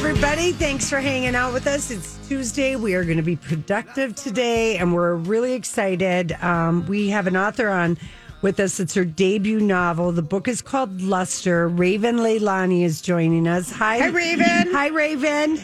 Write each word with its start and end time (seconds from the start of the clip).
everybody. 0.00 0.52
Thanks 0.52 0.88
for 0.88 0.98
hanging 0.98 1.34
out 1.34 1.52
with 1.52 1.66
us. 1.66 1.90
It's 1.90 2.18
Tuesday. 2.26 2.74
We 2.74 2.94
are 2.94 3.04
going 3.04 3.18
to 3.18 3.22
be 3.22 3.36
productive 3.36 4.14
today, 4.14 4.78
and 4.78 4.94
we're 4.94 5.14
really 5.14 5.52
excited. 5.52 6.32
Um, 6.40 6.86
we 6.86 7.10
have 7.10 7.26
an 7.26 7.36
author 7.36 7.68
on 7.68 7.98
with 8.40 8.58
us. 8.60 8.80
It's 8.80 8.94
her 8.94 9.04
debut 9.04 9.60
novel. 9.60 10.10
The 10.10 10.22
book 10.22 10.48
is 10.48 10.62
called 10.62 11.02
Luster. 11.02 11.68
Raven 11.68 12.16
Leilani 12.16 12.82
is 12.82 13.02
joining 13.02 13.46
us. 13.46 13.70
Hi, 13.72 13.98
Hi, 13.98 14.06
Raven. 14.06 14.72
Hi, 14.72 14.86
Raven. 14.86 15.58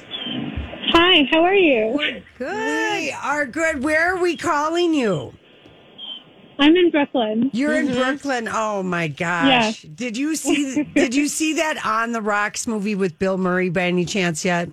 Hi, 0.92 1.26
how 1.32 1.42
are 1.42 1.54
you? 1.54 1.98
Good. 2.36 3.00
We 3.00 3.12
are 3.12 3.46
good. 3.46 3.82
Where 3.82 4.14
are 4.14 4.18
we 4.18 4.36
calling 4.36 4.92
you? 4.92 5.32
I'm 6.58 6.74
in 6.76 6.90
Brooklyn. 6.90 7.50
You're 7.52 7.74
in 7.74 7.86
Brooklyn. 7.92 8.48
Oh 8.50 8.82
my 8.82 9.08
gosh! 9.08 9.84
Yeah. 9.84 9.90
Did 9.94 10.16
you 10.16 10.36
see? 10.36 10.84
did 10.94 11.14
you 11.14 11.28
see 11.28 11.54
that 11.54 11.84
on 11.84 12.12
the 12.12 12.22
Rocks 12.22 12.66
movie 12.66 12.94
with 12.94 13.18
Bill 13.18 13.36
Murray 13.36 13.68
by 13.68 13.82
any 13.82 14.04
chance 14.04 14.44
yet? 14.44 14.70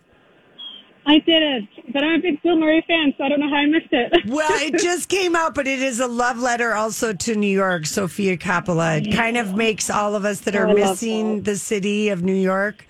I 1.05 1.19
didn't, 1.19 1.67
but 1.91 2.01
I'm 2.01 2.19
a 2.19 2.21
big 2.21 2.41
Bill 2.41 2.57
Murray 2.57 2.83
fan, 2.87 3.13
so 3.17 3.25
I 3.25 3.29
don't 3.29 3.41
know 3.41 3.49
how 3.49 3.57
I 3.57 3.65
missed 3.65 3.91
it. 3.91 4.13
Well, 4.33 4.51
it 4.61 4.79
just 4.81 5.09
came 5.09 5.35
out, 5.35 5.53
but 5.53 5.67
it 5.67 5.81
is 5.81 5.99
a 5.99 6.07
love 6.07 6.39
letter 6.39 6.73
also 6.73 7.11
to 7.11 7.35
New 7.35 7.47
York. 7.47 7.85
Sofia 7.85 8.37
Coppola 8.37 9.05
it 9.05 9.13
kind 9.13 9.35
of 9.35 9.53
makes 9.53 9.89
all 9.89 10.15
of 10.15 10.23
us 10.23 10.41
that 10.41 10.55
are 10.55 10.69
I 10.69 10.73
missing 10.73 11.37
that. 11.37 11.45
the 11.45 11.57
city 11.57 12.07
of 12.09 12.23
New 12.23 12.33
York 12.35 12.87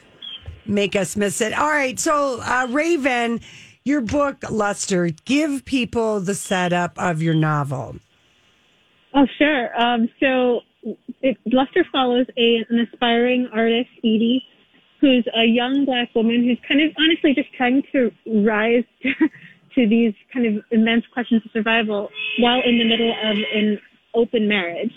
make 0.66 0.96
us 0.96 1.16
miss 1.16 1.42
it. 1.42 1.54
All 1.58 1.70
right, 1.70 2.00
so 2.00 2.40
uh, 2.42 2.68
Raven, 2.70 3.42
your 3.84 4.02
book 4.02 4.38
Luster, 4.50 5.10
give 5.26 5.66
people 5.66 6.20
the 6.20 6.36
setup 6.36 6.98
of 7.00 7.22
your 7.22 7.34
novel. 7.34 7.96
Oh, 9.14 9.26
sure. 9.38 9.82
Um, 9.82 10.10
so 10.20 10.62
it, 11.22 11.38
Luster 11.46 11.86
follows 11.92 12.28
a, 12.38 12.66
an 12.70 12.88
aspiring 12.92 13.50
artist, 13.54 13.90
Edie, 14.00 14.44
who's 15.00 15.26
a 15.36 15.46
young 15.46 15.86
black 15.86 16.14
woman 16.16 16.44
who's 16.44 16.60
kind 16.68 16.82
of 16.82 16.92
honestly 16.98 17.34
just 17.34 17.54
trying 17.54 17.84
to 17.92 18.12
rise 18.46 18.84
to 19.76 19.88
these 19.88 20.14
kind 20.32 20.46
of 20.46 20.64
immense 20.72 21.06
questions 21.14 21.42
of 21.46 21.52
survival 21.52 22.10
while 22.40 22.62
in 22.66 22.78
the 22.78 22.86
middle 22.86 23.12
of 23.12 23.38
an 23.54 23.80
open 24.14 24.48
marriage. 24.48 24.94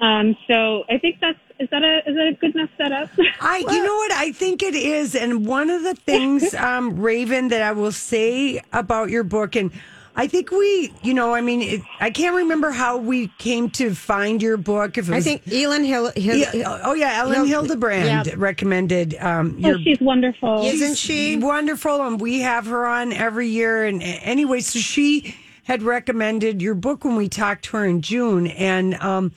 Um, 0.00 0.36
so 0.48 0.84
I 0.90 0.98
think 0.98 1.16
that's 1.20 1.38
is 1.60 1.68
that 1.70 1.82
a 1.82 1.98
is 1.98 2.16
that 2.16 2.26
a 2.26 2.32
good 2.40 2.54
enough 2.54 2.70
setup? 2.76 3.10
I, 3.40 3.58
you 3.58 3.84
know 3.84 3.94
what? 3.94 4.12
I 4.12 4.32
think 4.32 4.62
it 4.62 4.74
is. 4.74 5.14
And 5.14 5.46
one 5.46 5.70
of 5.70 5.82
the 5.82 5.94
things, 5.94 6.52
um, 6.58 6.98
Raven, 6.98 7.48
that 7.48 7.62
I 7.62 7.72
will 7.72 7.92
say 7.92 8.60
about 8.72 9.10
your 9.10 9.22
book, 9.22 9.54
and 9.54 9.70
I 10.16 10.28
think 10.28 10.50
we, 10.50 10.92
you 11.02 11.12
know, 11.12 11.34
I 11.34 11.40
mean, 11.40 11.60
it, 11.60 11.82
I 11.98 12.10
can't 12.10 12.36
remember 12.36 12.70
how 12.70 12.96
we 12.98 13.28
came 13.38 13.68
to 13.70 13.94
find 13.94 14.40
your 14.40 14.56
book. 14.56 14.96
If 14.96 15.08
it 15.08 15.14
I 15.14 15.20
think 15.20 15.42
Elin 15.52 15.82
Hill, 15.82 16.12
Hill 16.14 16.36
yeah, 16.36 16.80
oh 16.84 16.94
yeah, 16.94 17.20
Elin 17.20 17.46
Hill- 17.46 17.64
Hilderbrand 17.64 18.26
yeah. 18.26 18.34
recommended 18.36 19.16
um, 19.18 19.60
oh, 19.64 19.76
she's 19.78 20.00
wonderful. 20.00 20.64
Isn't 20.64 20.96
she? 20.96 21.36
wonderful? 21.36 22.00
And 22.06 22.20
we 22.20 22.40
have 22.40 22.66
her 22.66 22.86
on 22.86 23.12
every 23.12 23.48
year. 23.48 23.84
And 23.84 24.02
anyway, 24.02 24.60
so 24.60 24.78
she 24.78 25.34
had 25.64 25.82
recommended 25.82 26.62
your 26.62 26.74
book 26.74 27.04
when 27.04 27.16
we 27.16 27.28
talked 27.28 27.64
to 27.66 27.78
her 27.78 27.84
in 27.84 28.00
June, 28.00 28.46
and. 28.46 28.94
um 28.96 29.32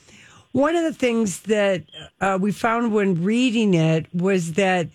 one 0.53 0.75
of 0.75 0.83
the 0.83 0.93
things 0.93 1.41
that 1.41 1.83
uh, 2.19 2.39
we 2.41 2.51
found 2.51 2.91
when 2.91 3.23
reading 3.23 3.75
it 3.75 4.07
was 4.11 4.53
that 4.53 4.87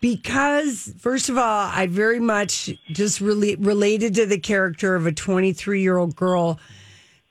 because 0.00 0.92
first 0.98 1.28
of 1.28 1.36
all 1.36 1.70
i 1.72 1.86
very 1.86 2.20
much 2.20 2.70
just 2.88 3.20
really 3.20 3.56
related 3.56 4.14
to 4.14 4.26
the 4.26 4.38
character 4.38 4.94
of 4.94 5.06
a 5.06 5.12
23 5.12 5.82
year 5.82 5.96
old 5.96 6.16
girl 6.16 6.58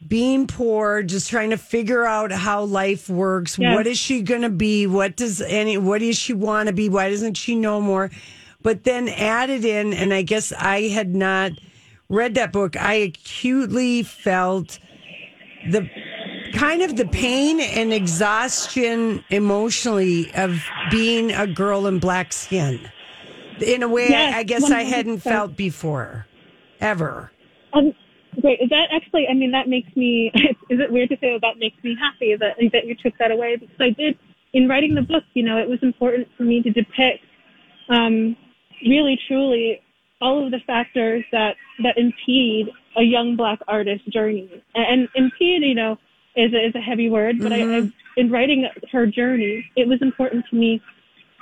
being 0.08 0.48
poor 0.48 1.03
just 1.03 1.30
trying 1.30 1.50
to 1.50 1.58
figure 1.58 2.06
out 2.06 2.31
how 2.31 2.64
life 2.64 3.09
works. 3.09 3.59
Yes. 3.59 3.75
what 3.75 3.86
is 3.86 3.97
she 3.97 4.22
going 4.22 4.44
to 4.44 4.50
be? 4.50 4.88
What 4.88 5.17
does 5.17 5.42
any 5.42 5.78
what 5.78 6.00
does 6.00 6.17
she 6.17 6.34
want 6.34 6.67
to 6.67 6.73
be? 6.73 6.88
Why 6.88 7.09
doesn't 7.09 7.36
she 7.36 7.56
know 7.56 7.81
more? 7.81 8.09
But 8.62 8.84
then 8.84 9.08
added 9.08 9.64
in 9.64 9.94
and 9.94 10.14
i 10.14 10.22
guess 10.22 10.52
i 10.52 10.81
had 10.90 11.16
not 11.16 11.53
read 12.09 12.36
that 12.36 12.52
book 12.52 12.75
i 12.75 12.94
acutely 12.94 14.03
felt 14.03 14.80
the 15.72 15.90
kind 16.59 16.81
of 16.81 16.97
the 16.97 17.06
pain 17.06 17.62
and 17.62 17.94
exhaustion 17.94 19.24
emotionally 19.30 20.30
of 20.36 20.62
being 20.92 21.31
a 21.31 21.47
girl 21.47 21.88
in 21.88 22.00
black 22.00 22.34
skin 22.34 22.80
in 23.62 23.81
a 23.81 23.88
way 23.88 24.09
Yes, 24.09 24.36
I 24.36 24.44
guess 24.44 24.69
I 24.69 24.84
100%. 24.84 24.90
hadn't 24.90 25.18
felt 25.19 25.56
before 25.56 26.28
ever. 26.81 27.31
Um, 27.74 27.94
great. 28.42 28.59
That 28.69 28.88
actually, 28.92 29.28
I 29.30 29.34
mean, 29.34 29.52
that 29.52 29.68
makes 29.68 29.96
me. 29.96 30.31
Is 30.69 30.80
it 30.80 30.92
weird 30.92 31.09
to 31.09 31.18
say 31.22 31.31
that 31.34 31.42
that 31.42 31.59
makes 31.59 31.81
me 31.84 31.96
happy 32.00 32.36
that 32.36 32.56
that 32.74 32.86
you 32.86 32.96
took 33.02 33.14
that 33.19 33.31
away? 33.31 33.56
Because 33.58 33.75
I 33.80 33.90
did 33.92 34.18
in 34.53 34.68
writing 34.68 34.96
the 34.96 35.02
book. 35.02 35.24
You 35.34 35.44
know, 35.44 35.58
it 35.58 35.68
was 35.68 35.80
important 35.81 36.28
for 36.38 36.44
me 36.44 36.62
to 36.62 36.72
depict, 36.72 37.24
um, 37.90 38.36
really, 38.86 39.18
truly, 39.28 39.81
all 40.22 40.46
of 40.46 40.52
the 40.52 40.59
factors 40.68 41.24
that 41.31 41.56
that 41.84 41.98
impede 41.98 42.68
a 42.98 43.03
young 43.03 43.36
black 43.36 43.59
artist's 43.68 44.08
journey. 44.08 44.50
And, 44.75 44.86
and 45.02 45.09
impede, 45.16 45.64
you 45.64 45.75
know, 45.75 45.98
is 46.35 46.53
a, 46.53 46.67
is 46.67 46.75
a 46.75 46.81
heavy 46.81 47.09
word, 47.09 47.40
but 47.40 47.51
I, 47.51 47.59
mm-hmm. 47.59 47.88
I, 47.88 48.19
in 48.19 48.31
writing 48.31 48.67
her 48.91 49.06
journey, 49.06 49.69
it 49.75 49.88
was 49.88 50.01
important 50.01 50.45
to 50.50 50.56
me 50.56 50.81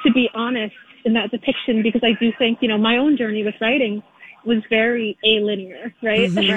to 0.05 0.11
be 0.11 0.29
honest 0.33 0.75
in 1.05 1.13
that 1.13 1.31
depiction 1.31 1.81
because 1.83 2.01
I 2.03 2.13
do 2.19 2.31
think, 2.37 2.59
you 2.61 2.67
know, 2.67 2.77
my 2.77 2.97
own 2.97 3.17
journey 3.17 3.43
with 3.43 3.55
writing 3.59 4.03
was 4.45 4.59
very 4.69 5.17
alinear, 5.25 5.93
right? 6.01 6.29
Mm-hmm. 6.29 6.47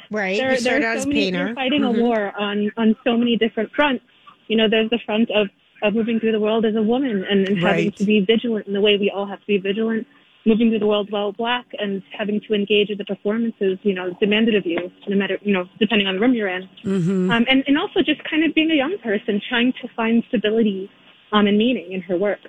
Right. 0.10 0.36
Right. 0.36 0.38
there, 0.38 0.52
you 0.52 0.58
started 0.58 0.82
there 0.82 0.90
are 0.90 0.94
as 0.94 1.02
so 1.02 1.08
many, 1.08 1.20
painter. 1.22 1.46
you're 1.46 1.54
fighting 1.54 1.84
a 1.84 1.88
mm-hmm. 1.88 2.00
war 2.00 2.32
on, 2.38 2.70
on 2.76 2.94
so 3.02 3.16
many 3.16 3.36
different 3.36 3.72
fronts. 3.72 4.04
You 4.48 4.56
know, 4.56 4.68
there's 4.68 4.90
the 4.90 4.98
front 5.06 5.30
of, 5.30 5.48
of 5.82 5.94
moving 5.94 6.20
through 6.20 6.32
the 6.32 6.40
world 6.40 6.66
as 6.66 6.76
a 6.76 6.82
woman 6.82 7.24
and, 7.28 7.48
and 7.48 7.58
having 7.58 7.92
to 7.92 8.04
be 8.04 8.20
vigilant 8.20 8.66
in 8.66 8.74
the 8.74 8.80
way 8.80 8.98
we 8.98 9.10
all 9.10 9.26
have 9.26 9.40
to 9.40 9.46
be 9.46 9.56
vigilant, 9.56 10.06
moving 10.44 10.70
through 10.70 10.78
the 10.80 10.86
world 10.86 11.10
while 11.10 11.32
black 11.32 11.66
and 11.78 12.02
having 12.16 12.40
to 12.48 12.54
engage 12.54 12.88
with 12.88 12.98
the 12.98 13.04
performances, 13.04 13.78
you 13.82 13.94
know, 13.94 14.12
demanded 14.20 14.54
of 14.56 14.66
you, 14.66 14.90
no 15.08 15.16
matter, 15.16 15.38
you 15.42 15.52
know, 15.52 15.64
depending 15.78 16.06
on 16.06 16.14
the 16.14 16.20
room 16.20 16.34
you're 16.34 16.48
in. 16.48 16.68
Mm-hmm. 16.84 17.30
Um, 17.30 17.44
and, 17.48 17.62
and 17.66 17.78
also 17.78 18.00
just 18.02 18.22
kind 18.28 18.44
of 18.44 18.54
being 18.54 18.70
a 18.70 18.74
young 18.74 18.96
person 19.02 19.40
trying 19.48 19.72
to 19.80 19.88
find 19.94 20.22
stability 20.28 20.90
um, 21.32 21.46
and 21.46 21.56
meaning 21.56 21.92
in 21.92 22.02
her 22.02 22.16
work. 22.16 22.40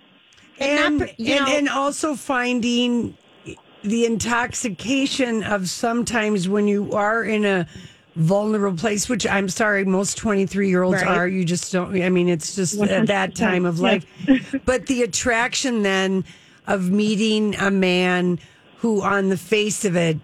And 0.60 1.00
not- 1.00 1.20
you 1.20 1.36
and, 1.36 1.46
know- 1.46 1.58
and 1.58 1.70
also 1.70 2.16
finding 2.16 3.18
the 3.84 4.06
intoxication 4.06 5.44
of 5.44 5.70
sometimes 5.70 6.48
when 6.48 6.68
you 6.68 6.94
are 6.94 7.24
in 7.24 7.44
a 7.46 7.68
vulnerable 8.16 8.78
place, 8.78 9.10
which 9.10 9.28
I'm 9.28 9.50
sorry, 9.50 9.84
most 9.86 10.18
23 10.18 10.70
year 10.70 10.84
olds 10.84 11.02
Right. 11.02 11.18
are. 11.18 11.28
You 11.28 11.44
just 11.44 11.72
don't, 11.72 12.02
I 12.02 12.10
mean, 12.10 12.30
it's 12.30 12.56
just 12.56 12.80
at 12.80 13.08
that 13.08 13.36
time 13.36 13.66
of 13.66 13.80
life. 13.80 14.06
but 14.66 14.86
the 14.88 15.02
attraction 15.04 15.82
then 15.84 16.24
of 16.68 16.90
meeting 16.90 17.56
a 17.56 17.72
man 17.72 18.40
who, 18.78 19.02
on 19.02 19.30
the 19.30 19.38
face 19.38 19.86
of 19.86 19.96
it, 19.96 20.18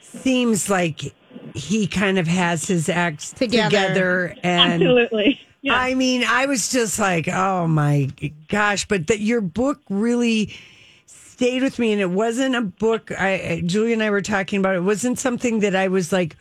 seems 0.00 0.68
like 0.70 1.14
he 1.54 1.86
kind 1.86 2.18
of 2.18 2.26
has 2.26 2.66
his 2.66 2.88
acts 2.88 3.32
Together. 3.32 3.68
together 3.70 4.34
and 4.42 4.72
Absolutely. 4.82 5.40
Yeah. 5.60 5.74
I 5.74 5.94
mean, 5.94 6.24
I 6.26 6.46
was 6.46 6.70
just 6.70 6.98
like, 6.98 7.26
oh 7.28 7.66
my 7.66 8.10
gosh! 8.48 8.86
But 8.86 9.08
that 9.08 9.18
your 9.20 9.40
book 9.40 9.80
really 9.90 10.54
stayed 11.06 11.62
with 11.62 11.78
me, 11.80 11.92
and 11.92 12.00
it 12.00 12.10
wasn't 12.10 12.54
a 12.54 12.60
book. 12.62 13.10
I 13.10 13.28
I- 13.34 13.62
Julia 13.66 13.94
and 13.94 14.02
I 14.02 14.10
were 14.10 14.22
talking 14.22 14.60
about. 14.60 14.76
It 14.76 14.82
wasn't 14.84 15.18
something 15.18 15.60
that 15.60 15.74
I 15.74 15.88
was 15.88 16.12
like 16.12 16.36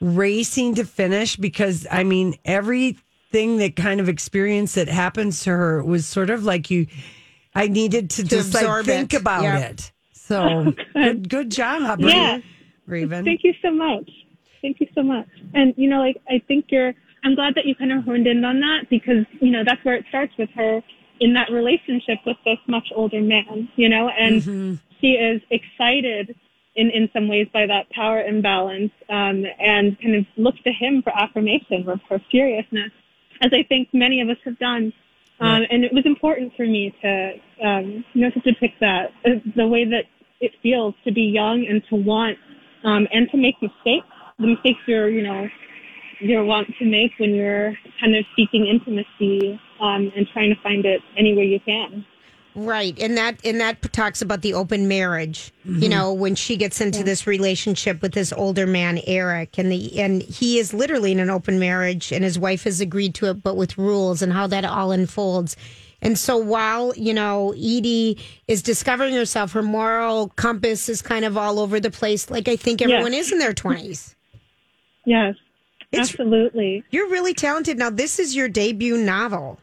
racing 0.00 0.74
to 0.74 0.84
finish 0.84 1.36
because 1.36 1.86
I 1.90 2.02
mean, 2.02 2.34
everything 2.44 3.58
that 3.58 3.76
kind 3.76 4.00
of 4.00 4.08
experience 4.08 4.74
that 4.74 4.88
happens 4.88 5.44
to 5.44 5.50
her 5.50 5.82
was 5.84 6.04
sort 6.06 6.28
of 6.30 6.44
like 6.44 6.68
you. 6.70 6.86
I 7.56 7.68
needed 7.68 8.10
to, 8.10 8.24
just 8.24 8.54
like 8.54 8.84
think 8.84 9.14
it. 9.14 9.20
about 9.20 9.42
Yeah. 9.42 9.58
it. 9.58 9.92
So 10.12 10.72
good, 10.94 11.28
good 11.28 11.50
job, 11.50 12.00
Yeah. 12.00 12.38
Raven. 12.86 13.24
Thank 13.24 13.42
you 13.44 13.54
so 13.62 13.70
much. 13.70 14.08
Thank 14.62 14.80
you 14.80 14.88
so 14.94 15.02
much. 15.02 15.28
And 15.54 15.74
you 15.76 15.88
know, 15.88 16.00
like 16.00 16.16
I 16.28 16.40
think 16.46 16.66
you're. 16.68 16.94
I'm 17.24 17.34
glad 17.34 17.54
that 17.56 17.66
you 17.66 17.74
kind 17.74 17.90
of 17.92 18.04
honed 18.04 18.26
in 18.28 18.44
on 18.44 18.60
that 18.60 18.88
because 18.88 19.24
you 19.40 19.50
know 19.50 19.62
that's 19.64 19.84
where 19.84 19.94
it 19.96 20.04
starts 20.08 20.32
with 20.38 20.50
her 20.50 20.82
in 21.18 21.32
that 21.34 21.50
relationship 21.50 22.18
with 22.26 22.36
this 22.44 22.58
much 22.68 22.88
older 22.94 23.20
man. 23.20 23.68
You 23.76 23.88
know, 23.88 24.08
and 24.08 24.78
she 25.00 25.12
is 25.12 25.40
excited 25.50 26.36
in 26.76 26.90
in 26.90 27.08
some 27.12 27.26
ways 27.28 27.48
by 27.52 27.66
that 27.66 27.90
power 27.90 28.20
imbalance, 28.22 28.92
um, 29.08 29.44
and 29.58 29.98
kind 30.00 30.14
of 30.16 30.26
looks 30.36 30.60
to 30.64 30.72
him 30.72 31.02
for 31.02 31.10
affirmation 31.18 31.88
of 31.88 32.00
her 32.08 32.20
seriousness, 32.30 32.92
as 33.40 33.50
I 33.52 33.62
think 33.64 33.88
many 33.92 34.20
of 34.20 34.28
us 34.28 34.38
have 34.44 34.58
done. 34.58 34.92
Um, 35.38 35.62
and 35.70 35.84
it 35.84 35.92
was 35.92 36.04
important 36.06 36.52
for 36.56 36.64
me 36.64 36.94
to, 37.02 37.32
um, 37.64 38.04
you 38.14 38.22
know, 38.22 38.30
to 38.30 38.40
depict 38.40 38.80
that 38.80 39.10
uh, 39.24 39.30
the 39.54 39.66
way 39.66 39.84
that 39.84 40.04
it 40.40 40.52
feels 40.62 40.94
to 41.04 41.12
be 41.12 41.22
young 41.22 41.66
and 41.68 41.82
to 41.90 41.96
want 41.96 42.38
um, 42.84 43.06
and 43.12 43.28
to 43.30 43.36
make 43.36 43.54
mistakes. 43.60 44.06
The 44.38 44.46
mistakes 44.46 44.78
you're, 44.86 45.08
you 45.08 45.22
know, 45.22 45.46
you're 46.20 46.44
want 46.44 46.68
to 46.78 46.84
make 46.84 47.12
when 47.18 47.34
you're 47.34 47.74
kind 48.00 48.16
of 48.16 48.24
seeking 48.34 48.66
intimacy 48.66 49.60
um, 49.80 50.10
and 50.16 50.26
trying 50.32 50.54
to 50.54 50.60
find 50.62 50.84
it 50.84 51.00
any 51.18 51.34
way 51.34 51.44
you 51.44 51.60
can. 51.60 52.04
Right, 52.58 52.98
and 52.98 53.18
that 53.18 53.38
and 53.44 53.60
that 53.60 53.92
talks 53.92 54.22
about 54.22 54.40
the 54.40 54.54
open 54.54 54.88
marriage. 54.88 55.52
Mm-hmm. 55.66 55.82
You 55.82 55.88
know, 55.90 56.14
when 56.14 56.34
she 56.34 56.56
gets 56.56 56.80
into 56.80 57.04
this 57.04 57.26
relationship 57.26 58.00
with 58.00 58.12
this 58.12 58.32
older 58.32 58.66
man, 58.66 58.98
Eric, 59.06 59.58
and 59.58 59.70
the 59.70 60.00
and 60.00 60.22
he 60.22 60.58
is 60.58 60.72
literally 60.72 61.12
in 61.12 61.20
an 61.20 61.28
open 61.28 61.58
marriage, 61.58 62.12
and 62.12 62.24
his 62.24 62.38
wife 62.38 62.64
has 62.64 62.80
agreed 62.80 63.14
to 63.16 63.26
it, 63.26 63.42
but 63.42 63.58
with 63.58 63.76
rules 63.76 64.22
and 64.22 64.32
how 64.32 64.46
that 64.46 64.64
all 64.64 64.90
unfolds. 64.90 65.54
And 66.00 66.18
so 66.18 66.38
while, 66.38 66.94
you 66.96 67.12
know, 67.12 67.52
Edie 67.52 68.18
is 68.48 68.62
discovering 68.62 69.14
herself, 69.14 69.52
her 69.52 69.62
moral 69.62 70.28
compass 70.36 70.88
is 70.88 71.02
kind 71.02 71.26
of 71.26 71.36
all 71.36 71.58
over 71.58 71.78
the 71.78 71.90
place, 71.90 72.30
like 72.30 72.48
I 72.48 72.56
think 72.56 72.80
everyone 72.80 73.12
is 73.12 73.32
in 73.32 73.38
their 73.38 73.52
20s. 73.52 74.14
Yes, 75.04 75.36
It's- 75.92 76.10
absolutely. 76.10 76.84
You're 76.90 77.08
really 77.10 77.34
talented. 77.34 77.78
Now, 77.78 77.90
this 77.90 78.18
is 78.18 78.34
your 78.34 78.48
debut 78.48 78.96
novel. 78.96 79.58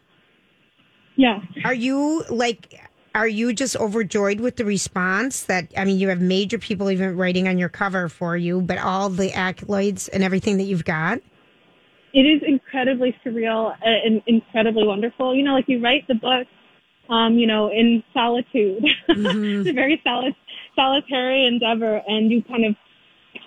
Yes. 1.16 1.42
Are 1.64 1.74
you 1.74 2.24
like, 2.30 2.90
are 3.14 3.28
you 3.28 3.54
just 3.54 3.76
overjoyed 3.76 4.40
with 4.40 4.56
the 4.56 4.66
response 4.66 5.44
that, 5.44 5.72
I 5.78 5.86
mean, 5.86 6.00
you 6.00 6.10
have 6.10 6.22
major 6.22 6.58
people 6.58 6.90
even 6.90 7.16
writing 7.16 7.48
on 7.48 7.58
your 7.58 7.70
cover 7.70 8.10
for 8.10 8.36
you, 8.36 8.62
but 8.62 8.78
all 8.80 9.10
the 9.10 9.30
accolades 9.30 10.10
and 10.12 10.24
everything 10.24 10.58
that 10.58 10.64
you've 10.64 10.86
got? 10.86 11.20
it 12.14 12.22
is 12.22 12.42
incredibly 12.46 13.16
surreal 13.26 13.76
and 13.82 14.22
incredibly 14.28 14.86
wonderful. 14.86 15.36
You 15.36 15.44
know, 15.44 15.54
like 15.54 15.68
you 15.68 15.82
write 15.82 16.08
the 16.08 16.16
book, 16.16 16.48
um, 17.10 17.38
you 17.38 17.48
know, 17.48 17.70
in 17.72 18.04
solitude. 18.14 18.86
it's 19.10 19.70
a 19.70 19.74
very 19.74 20.00
soli- 20.04 20.38
solitary 20.76 21.48
endeavor, 21.48 22.02
and 22.08 22.32
you 22.32 22.44
kind 22.44 22.66
of 22.66 22.76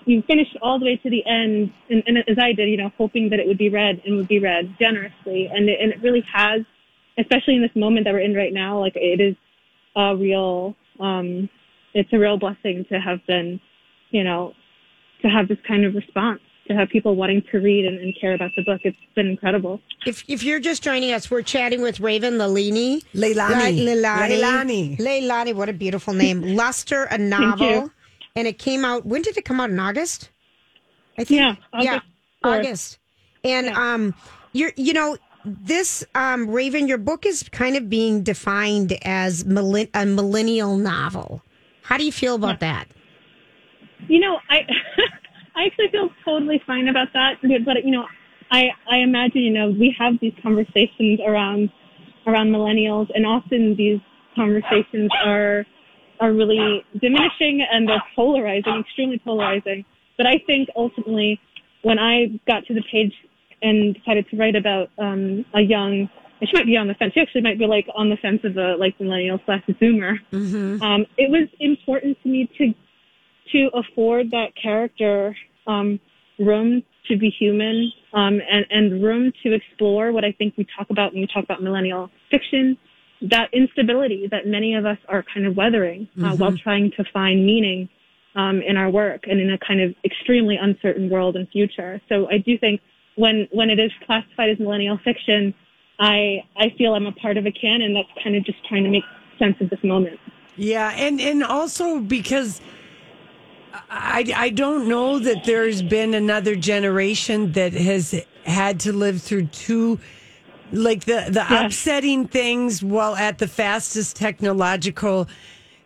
you 0.04 0.22
finish 0.22 0.48
all 0.60 0.80
the 0.80 0.84
way 0.84 0.96
to 0.96 1.10
the 1.10 1.24
end, 1.26 1.72
and, 1.88 2.02
and 2.06 2.18
as 2.18 2.38
I 2.40 2.52
did, 2.52 2.68
you 2.68 2.76
know, 2.76 2.90
hoping 2.98 3.30
that 3.30 3.38
it 3.38 3.46
would 3.46 3.58
be 3.58 3.68
read 3.68 4.02
and 4.04 4.16
would 4.16 4.28
be 4.28 4.40
read 4.40 4.74
generously, 4.80 5.48
and 5.52 5.68
it, 5.68 5.78
and 5.80 5.92
it 5.92 6.02
really 6.02 6.24
has, 6.32 6.62
especially 7.18 7.56
in 7.56 7.62
this 7.62 7.74
moment 7.74 8.04
that 8.06 8.12
we're 8.12 8.20
in 8.20 8.34
right 8.34 8.52
now. 8.52 8.80
Like 8.80 8.94
it 8.96 9.20
is 9.20 9.36
a 9.96 10.16
real, 10.16 10.74
um, 11.00 11.48
it's 11.94 12.12
a 12.12 12.18
real 12.18 12.38
blessing 12.38 12.84
to 12.90 12.98
have 12.98 13.18
been, 13.26 13.60
you 14.10 14.24
know, 14.24 14.52
to 15.22 15.28
have 15.28 15.48
this 15.48 15.58
kind 15.66 15.84
of 15.84 15.94
response 15.94 16.40
to 16.68 16.74
have 16.74 16.88
people 16.88 17.14
wanting 17.14 17.42
to 17.52 17.58
read 17.58 17.86
and, 17.86 17.98
and 17.98 18.14
care 18.20 18.34
about 18.34 18.50
the 18.56 18.62
book. 18.64 18.80
It's 18.84 18.96
been 19.14 19.28
incredible. 19.28 19.80
If 20.04 20.24
if 20.28 20.42
you're 20.42 20.60
just 20.60 20.82
joining 20.82 21.12
us, 21.12 21.30
we're 21.30 21.42
chatting 21.42 21.80
with 21.80 22.00
Raven 22.00 22.34
Lalini. 22.34 23.04
Leilani. 23.14 23.84
Leilani. 23.84 24.40
Leilani. 24.40 24.98
Leilani, 24.98 25.54
what 25.54 25.68
a 25.68 25.72
beautiful 25.72 26.12
name. 26.12 26.42
Luster, 26.56 27.04
a 27.04 27.18
novel. 27.18 27.70
you. 27.70 27.92
And 28.34 28.46
it 28.46 28.58
came 28.58 28.84
out, 28.84 29.06
when 29.06 29.22
did 29.22 29.38
it 29.38 29.44
come 29.44 29.60
out? 29.60 29.70
In 29.70 29.78
August? 29.78 30.30
I 31.18 31.24
think. 31.24 31.38
Yeah, 31.40 31.54
yeah, 31.80 31.90
August 31.92 32.06
fourth. 32.46 32.58
August. 32.58 32.98
And 33.44 33.68
um, 33.68 34.14
you're, 34.52 34.72
you 34.76 34.92
know, 34.92 35.16
this 35.46 36.04
um, 36.14 36.50
Raven, 36.50 36.88
your 36.88 36.98
book 36.98 37.24
is 37.24 37.44
kind 37.50 37.76
of 37.76 37.88
being 37.88 38.22
defined 38.22 38.98
as 39.02 39.44
millen- 39.44 39.88
a 39.94 40.04
millennial 40.04 40.76
novel. 40.76 41.42
How 41.82 41.96
do 41.96 42.04
you 42.04 42.10
feel 42.10 42.34
about 42.34 42.60
that? 42.60 42.88
You 44.08 44.18
know, 44.18 44.38
I 44.50 44.66
I 45.56 45.66
actually 45.66 45.88
feel 45.92 46.10
totally 46.24 46.60
fine 46.66 46.88
about 46.88 47.08
that. 47.14 47.36
But 47.42 47.84
you 47.84 47.92
know, 47.92 48.06
I 48.50 48.70
I 48.90 48.98
imagine 48.98 49.42
you 49.42 49.52
know 49.52 49.70
we 49.70 49.94
have 49.98 50.14
these 50.20 50.34
conversations 50.42 51.20
around 51.24 51.70
around 52.26 52.48
millennials, 52.48 53.08
and 53.14 53.24
often 53.24 53.76
these 53.76 54.00
conversations 54.34 55.10
are 55.24 55.64
are 56.18 56.32
really 56.32 56.84
diminishing 57.00 57.64
and 57.70 57.88
they're 57.88 58.02
polarizing, 58.16 58.80
extremely 58.80 59.18
polarizing. 59.18 59.84
But 60.16 60.26
I 60.26 60.42
think 60.46 60.70
ultimately, 60.74 61.38
when 61.82 61.98
I 61.98 62.40
got 62.48 62.66
to 62.66 62.74
the 62.74 62.82
page 62.90 63.12
and 63.62 63.94
decided 63.94 64.28
to 64.30 64.36
write 64.36 64.56
about 64.56 64.90
um, 64.98 65.44
a 65.54 65.60
young, 65.60 66.08
she 66.40 66.50
might 66.52 66.66
be 66.66 66.76
on 66.76 66.88
the 66.88 66.94
fence. 66.94 67.14
She 67.14 67.20
actually 67.20 67.42
might 67.42 67.58
be 67.58 67.66
like 67.66 67.86
on 67.94 68.10
the 68.10 68.16
fence 68.16 68.40
of 68.44 68.56
a 68.56 68.76
like 68.76 68.98
millennial 69.00 69.40
slash 69.46 69.62
Zoomer. 69.80 70.18
Um, 70.82 71.06
it 71.16 71.30
was 71.30 71.48
important 71.60 72.18
to 72.22 72.28
me 72.28 72.48
to 72.58 72.74
to 73.52 73.70
afford 73.74 74.32
that 74.32 74.48
character 74.60 75.36
um, 75.66 76.00
room 76.38 76.82
to 77.08 77.16
be 77.16 77.30
human 77.30 77.92
um, 78.12 78.40
and, 78.50 78.66
and 78.70 79.02
room 79.02 79.32
to 79.42 79.52
explore 79.52 80.12
what 80.12 80.24
I 80.24 80.32
think 80.32 80.54
we 80.56 80.66
talk 80.76 80.90
about 80.90 81.12
when 81.12 81.22
we 81.22 81.28
talk 81.32 81.44
about 81.44 81.62
millennial 81.62 82.10
fiction, 82.30 82.76
that 83.22 83.48
instability 83.52 84.28
that 84.30 84.46
many 84.46 84.74
of 84.74 84.84
us 84.84 84.98
are 85.08 85.24
kind 85.32 85.46
of 85.46 85.56
weathering 85.56 86.08
uh, 86.22 86.36
while 86.36 86.56
trying 86.56 86.90
to 86.96 87.04
find 87.12 87.46
meaning 87.46 87.88
um, 88.34 88.60
in 88.66 88.76
our 88.76 88.90
work 88.90 89.24
and 89.28 89.40
in 89.40 89.50
a 89.50 89.58
kind 89.58 89.80
of 89.80 89.94
extremely 90.04 90.56
uncertain 90.60 91.08
world 91.08 91.36
and 91.36 91.48
future. 91.48 92.00
So 92.08 92.26
I 92.28 92.38
do 92.38 92.58
think 92.58 92.80
when 93.16 93.48
when 93.50 93.70
it 93.70 93.80
is 93.80 93.90
classified 94.06 94.50
as 94.50 94.58
millennial 94.58 94.98
fiction, 94.98 95.54
I 95.98 96.44
I 96.56 96.70
feel 96.78 96.94
I'm 96.94 97.06
a 97.06 97.12
part 97.12 97.36
of 97.36 97.46
a 97.46 97.52
canon 97.52 97.94
that's 97.94 98.08
kind 98.22 98.36
of 98.36 98.44
just 98.44 98.64
trying 98.66 98.84
to 98.84 98.90
make 98.90 99.04
sense 99.38 99.56
of 99.60 99.70
this 99.70 99.82
moment. 99.82 100.20
Yeah, 100.56 100.92
and 100.94 101.20
and 101.20 101.42
also 101.42 102.00
because 102.00 102.60
I 103.90 104.32
I 104.34 104.50
don't 104.50 104.88
know 104.88 105.18
that 105.18 105.44
there's 105.44 105.82
been 105.82 106.14
another 106.14 106.56
generation 106.56 107.52
that 107.52 107.72
has 107.72 108.14
had 108.44 108.80
to 108.80 108.92
live 108.92 109.20
through 109.20 109.46
two 109.46 109.98
like 110.72 111.04
the 111.04 111.26
the 111.30 111.64
upsetting 111.64 112.28
things 112.28 112.82
while 112.82 113.16
at 113.16 113.38
the 113.38 113.48
fastest 113.48 114.16
technological 114.16 115.28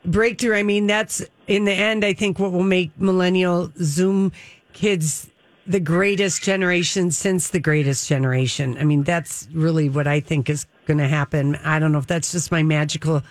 breakthrough. 0.04 0.56
I 0.56 0.62
mean, 0.62 0.86
that's 0.86 1.24
in 1.46 1.64
the 1.64 1.72
end 1.72 2.04
I 2.04 2.12
think 2.12 2.38
what 2.38 2.52
will 2.52 2.64
make 2.64 2.98
millennial 2.98 3.72
Zoom 3.76 4.32
kids 4.72 5.29
the 5.70 5.80
greatest 5.80 6.42
generation 6.42 7.12
since 7.12 7.50
the 7.50 7.60
greatest 7.60 8.08
generation. 8.08 8.76
I 8.78 8.84
mean, 8.84 9.04
that's 9.04 9.48
really 9.52 9.88
what 9.88 10.08
I 10.08 10.18
think 10.18 10.50
is 10.50 10.66
going 10.86 10.98
to 10.98 11.06
happen. 11.06 11.54
I 11.56 11.78
don't 11.78 11.92
know 11.92 11.98
if 11.98 12.08
that's 12.08 12.32
just 12.32 12.50
my 12.50 12.64
magical 12.64 13.22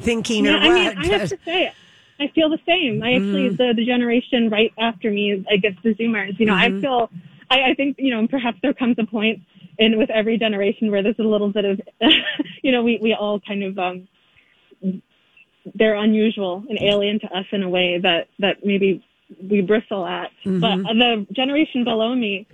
thinking 0.00 0.44
Yeah, 0.44 0.52
or 0.52 0.56
I 0.56 0.66
what. 0.66 0.74
mean, 0.74 0.98
I 0.98 1.18
have 1.18 1.28
to 1.30 1.38
say, 1.42 1.72
I 2.20 2.28
feel 2.34 2.50
the 2.50 2.58
same. 2.66 3.02
I 3.02 3.14
actually, 3.14 3.48
the, 3.48 3.72
the 3.74 3.86
generation 3.86 4.50
right 4.50 4.72
after 4.78 5.10
me, 5.10 5.42
I 5.50 5.56
guess 5.56 5.72
the 5.82 5.94
Zoomers, 5.94 6.38
you 6.38 6.44
know, 6.44 6.54
I 6.54 6.70
feel, 6.80 7.10
I, 7.50 7.70
I 7.70 7.74
think, 7.74 7.96
you 7.98 8.10
know, 8.10 8.26
perhaps 8.28 8.58
there 8.62 8.74
comes 8.74 8.96
a 8.98 9.06
point 9.06 9.40
in 9.78 9.96
with 9.96 10.10
every 10.10 10.38
generation 10.38 10.90
where 10.90 11.02
there's 11.02 11.18
a 11.18 11.22
little 11.22 11.50
bit 11.50 11.64
of, 11.64 11.80
you 12.62 12.72
know, 12.72 12.82
we, 12.82 12.98
we 13.00 13.14
all 13.14 13.40
kind 13.40 13.62
of, 13.62 13.78
um, 13.78 14.08
they're 15.74 15.94
unusual 15.96 16.62
and 16.68 16.78
alien 16.80 17.20
to 17.20 17.26
us 17.26 17.46
in 17.52 17.62
a 17.62 17.68
way 17.68 17.98
that, 18.02 18.28
that 18.38 18.64
maybe 18.64 19.02
we 19.50 19.60
bristle 19.60 20.06
at. 20.06 20.30
But 20.44 20.76
the 20.94 21.26
generation 21.32 21.84
below 21.84 22.14
me, 22.14 22.46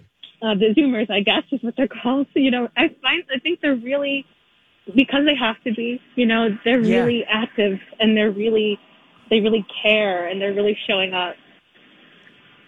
uh, 0.42 0.54
the 0.54 0.74
Zoomers, 0.76 1.10
I 1.10 1.20
guess 1.20 1.42
is 1.52 1.62
what 1.62 1.74
they're 1.76 1.88
called. 1.88 2.26
So, 2.34 2.40
you 2.40 2.50
know, 2.50 2.68
I 2.76 2.88
find, 3.00 3.22
I 3.34 3.38
think 3.38 3.60
they're 3.60 3.76
really, 3.76 4.24
because 4.94 5.24
they 5.24 5.36
have 5.36 5.62
to 5.64 5.72
be, 5.72 6.00
you 6.16 6.26
know, 6.26 6.48
they're 6.64 6.80
Yeah. 6.80 7.04
really 7.04 7.24
active 7.30 7.78
and 8.00 8.16
they're 8.16 8.32
really, 8.32 8.78
they 9.30 9.40
really 9.40 9.64
care 9.82 10.26
and 10.26 10.40
they're 10.40 10.54
really 10.54 10.76
showing 10.86 11.14
up. 11.14 11.36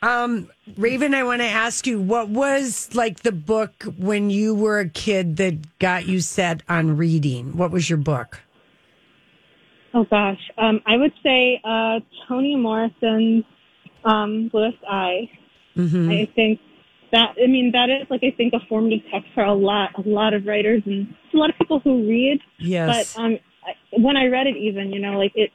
Um, 0.02 0.50
Raven, 0.76 1.14
I 1.14 1.24
want 1.24 1.40
to 1.40 1.48
ask 1.48 1.86
you, 1.86 1.98
what 1.98 2.28
was 2.28 2.94
like 2.94 3.20
the 3.20 3.32
book 3.32 3.84
when 3.96 4.28
you 4.28 4.54
were 4.54 4.78
a 4.78 4.88
kid 4.88 5.38
that 5.38 5.78
got 5.78 6.06
you 6.06 6.20
set 6.20 6.62
on 6.68 6.96
reading? 6.98 7.56
What 7.56 7.70
was 7.70 7.88
your 7.88 7.96
book? 7.96 8.40
Oh 9.94 10.04
gosh, 10.04 10.40
um, 10.58 10.80
I 10.86 10.96
would 10.96 11.12
say 11.22 11.60
uh, 11.64 12.00
Toni 12.28 12.56
Morrison's 12.56 13.44
um, 14.04 14.48
Bluest 14.48 14.78
Eye. 14.88 15.30
I 16.10 16.28
think 16.34 16.60
that 17.12 17.34
I 17.42 17.46
mean 17.46 17.72
that 17.72 17.90
is 17.90 18.06
like 18.10 18.22
I 18.24 18.30
think 18.36 18.52
a 18.54 18.60
formative 18.68 19.00
text 19.10 19.28
for 19.34 19.44
a 19.44 19.54
lot 19.54 19.90
a 19.96 20.08
lot 20.08 20.34
of 20.34 20.46
writers 20.46 20.82
and 20.86 21.14
a 21.32 21.36
lot 21.36 21.50
of 21.50 21.56
people 21.58 21.80
who 21.80 22.08
read. 22.08 22.40
Yes. 22.58 23.06
But 23.14 23.20
um, 23.20 23.38
I, 23.64 23.72
when 24.00 24.16
I 24.16 24.26
read 24.26 24.46
it, 24.46 24.56
even 24.56 24.92
you 24.92 25.00
know, 25.00 25.18
like 25.18 25.32
it, 25.34 25.50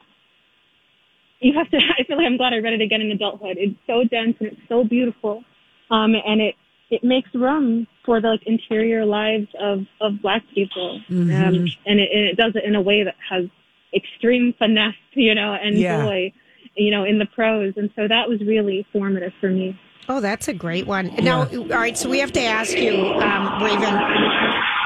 you 1.40 1.54
have 1.54 1.70
to. 1.72 1.78
I 2.00 2.04
feel 2.04 2.18
like 2.18 2.26
I'm 2.26 2.38
glad 2.38 2.54
I 2.54 2.58
read 2.58 2.74
it 2.74 2.82
again 2.82 3.02
in 3.02 3.12
adulthood. 3.12 3.58
It's 3.58 3.76
so 3.88 4.04
dense 4.04 4.36
and 4.40 4.50
it's 4.50 4.62
so 4.68 4.84
beautiful, 4.84 5.44
um, 5.92 6.16
and 6.16 6.42
it 6.42 6.56
it 6.90 7.04
makes 7.04 7.30
room 7.34 7.88
for 8.06 8.20
the 8.22 8.30
like 8.30 8.44
interior 8.46 9.06
lives 9.06 9.48
of 9.60 9.86
of 10.02 10.22
Black 10.22 10.44
people, 10.54 11.00
um, 11.10 11.56
and 11.86 12.00
it, 12.00 12.10
and 12.12 12.24
it 12.30 12.38
does 12.38 12.54
it 12.56 12.64
in 12.64 12.76
a 12.76 12.82
way 12.82 13.04
that 13.04 13.16
has 13.30 13.46
extreme 13.94 14.54
finesse, 14.58 14.94
you 15.14 15.34
know, 15.36 15.54
and 15.54 15.78
Yeah. 15.78 16.04
joy, 16.04 16.32
you 16.80 16.92
know, 16.92 17.04
in 17.04 17.20
the 17.20 17.26
prose. 17.26 17.74
and 17.76 17.90
so 17.96 18.08
that 18.08 18.28
was 18.28 18.40
really 18.42 18.86
formative 18.92 19.34
for 19.40 19.50
me. 19.50 19.80
Oh, 20.08 20.20
that's 20.20 20.48
a 20.48 20.54
great 20.54 20.88
one. 20.88 21.14
Now, 21.20 21.48
all 21.48 21.66
right, 21.68 21.96
so 21.96 22.10
we 22.10 22.18
have 22.20 22.32
to 22.32 22.42
ask 22.42 22.76
you, 22.76 22.96
um, 22.96 23.62
Raven. 23.62 23.94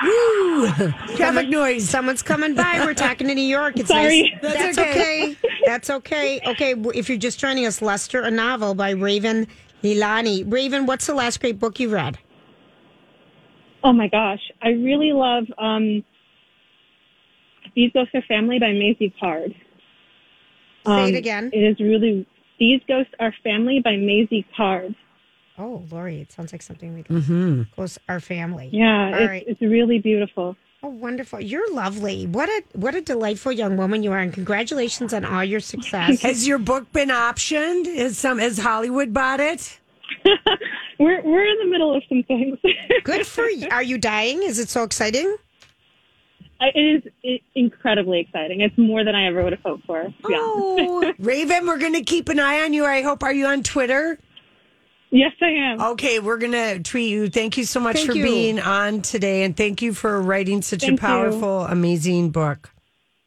Woo! 0.03 1.15
Traffic 1.15 1.47
noise. 1.47 1.89
Someone's 1.89 2.21
coming 2.21 2.55
by. 2.55 2.81
We're 2.83 2.93
talking 2.93 3.27
to 3.27 3.35
New 3.35 3.41
York. 3.41 3.79
It's 3.79 3.88
Sorry. 3.88 4.23
nice. 4.23 4.31
That's, 4.41 4.75
That's 4.75 4.77
okay. 4.77 5.23
okay. 5.31 5.38
That's 5.65 5.89
okay. 5.89 6.41
Okay, 6.45 6.75
if 6.93 7.07
you're 7.07 7.17
just 7.17 7.39
joining 7.39 7.65
us, 7.65 7.81
Luster, 7.81 8.21
a 8.21 8.31
novel 8.31 8.75
by 8.75 8.89
Raven 8.89 9.47
Leilani. 9.81 10.51
Raven, 10.51 10.85
what's 10.85 11.07
the 11.07 11.13
last 11.13 11.39
great 11.39 11.57
book 11.57 11.79
you 11.79 11.89
read? 11.89 12.17
Oh 13.81 13.93
my 13.93 14.09
gosh, 14.09 14.41
I 14.62 14.69
really 14.69 15.12
love 15.13 15.45
um, 15.57 16.03
These 17.75 17.91
Ghosts 17.93 18.13
Are 18.13 18.21
Family 18.23 18.59
by 18.59 18.67
Maisy 18.67 19.13
Card. 19.19 19.53
Say 20.86 21.06
it 21.06 21.10
Um, 21.10 21.16
again. 21.16 21.50
It 21.54 21.60
is 21.60 21.80
really 21.80 22.25
These 22.60 22.82
Ghosts 22.88 23.13
Are 23.20 23.34
Family 23.44 23.80
by 23.84 23.92
Maisy 23.92 24.46
Card. 24.56 24.96
Oh, 25.58 25.84
Lori, 25.92 26.20
it 26.22 26.32
sounds 26.32 26.52
like 26.52 26.62
something 26.63 26.94
we 26.96 27.04
can 27.04 27.68
goes 27.78 28.00
our 28.10 28.20
family. 28.20 28.70
Yeah, 28.74 29.08
All 29.08 29.13
it's, 29.13 29.28
right. 29.30 29.44
it's 29.46 29.62
really 29.62 30.00
beautiful. 30.00 30.56
Oh, 30.82 30.90
wonderful. 30.90 31.40
You're 31.40 31.72
lovely. 31.74 32.25
What 32.25 32.50
a 32.50 32.63
what 32.74 32.96
a 32.96 33.02
delightful 33.02 33.52
young 33.52 33.78
woman 33.78 34.04
you 34.04 34.12
are, 34.12 34.18
and 34.20 34.34
congratulations 34.34 35.13
on 35.13 35.24
all 35.24 35.44
your 35.44 35.60
success. 35.62 36.22
Has 36.24 36.46
your 36.48 36.58
book 36.58 36.92
been 36.92 37.10
optioned? 37.10 37.86
Is 37.86 38.18
some 38.18 38.40
has 38.40 38.58
Hollywood 38.58 39.13
bought 39.13 39.40
it? 39.40 39.80
We're 41.00 41.22
we're 41.24 41.46
in 41.46 41.58
the 41.60 41.70
middle 41.72 41.96
of 41.96 42.04
some 42.10 42.24
things. 42.24 42.58
Good 43.04 43.25
for 43.25 43.46
you. 43.50 43.68
Are 43.72 43.82
you 43.84 43.98
dying? 43.98 44.44
Is 44.44 44.60
it 44.60 44.70
so 44.70 44.84
exciting? 44.84 45.36
It 46.74 47.12
is 47.24 47.39
incredibly 47.55 48.20
exciting. 48.20 48.62
It's 48.62 48.77
more 48.77 49.03
than 49.03 49.15
I 49.15 49.27
ever 49.27 49.43
would 49.43 49.53
have 49.53 49.62
hoped 49.62 49.86
for. 49.86 50.13
Oh, 50.25 51.13
Raven, 51.20 51.65
we're 51.67 51.77
going 51.77 51.93
to 51.93 52.03
keep 52.03 52.29
an 52.29 52.39
eye 52.39 52.62
on 52.62 52.74
you. 52.74 52.86
I 52.86 53.01
hope. 53.01 53.24
Are 53.24 53.34
you 53.34 53.46
on 53.46 53.63
Twitter? 53.63 54.20
Yes, 55.12 55.32
I 55.41 55.50
am. 55.50 55.82
Okay, 55.82 56.20
we're 56.20 56.39
going 56.39 56.53
to 56.53 56.79
tweet 56.79 57.12
you. 57.12 57.29
Thank 57.29 57.58
you 57.58 57.65
so 57.65 57.79
much 57.79 57.98
Thank 57.98 58.10
for 58.10 58.17
you. 58.17 58.24
being 58.24 58.60
on 58.60 59.01
today, 59.03 59.43
and 59.43 59.55
thank 59.55 59.82
you 59.84 59.93
for 59.93 60.20
writing 60.20 60.63
such 60.63 60.82
Thank 60.82 61.00
a 61.00 61.01
powerful, 61.01 61.62
amazing 61.62 62.32
book. 62.32 62.73